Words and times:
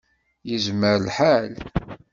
Yezmer 0.49 0.95
lḥal. 1.07 1.53